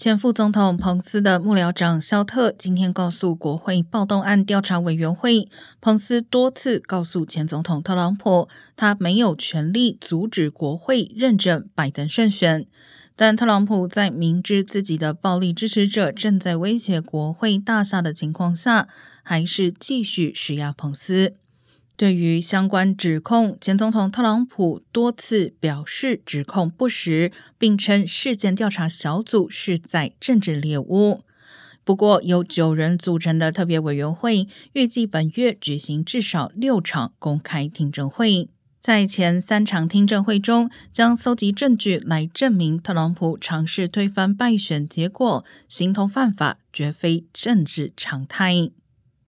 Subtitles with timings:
[0.00, 5.46] 前副总统彭斯的幕僚长肖特今天告诉国会暴动案调查委员会，
[5.78, 12.66] 彭斯多次告诉前总统特朗普，他没有权利阻止国会认证拜登胜选。
[13.14, 18.88] 但特朗普在明知自己的暴力支持者正在威胁国会大厦的情况下，
[19.22, 21.34] 还是继续施压彭斯。
[22.00, 31.20] 对于相关指控，前总统特朗普多次表示指控不实，并称事件调查小组是在政治猎物。
[31.84, 38.48] 不过，由九人组成的特别委员会预计本月举行至少六场公开听证会，
[38.80, 48.70] 在前三场听证会中，将搜集证据来证明特朗普尝试推翻败选结果，形同犯法，绝非政治常态。